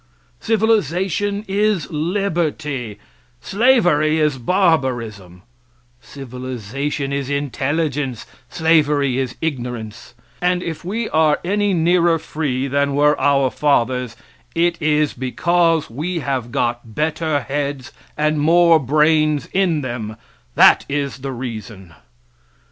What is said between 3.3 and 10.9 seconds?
slavery is barbarism; civilization is intelligence, slavery is ignorance; and if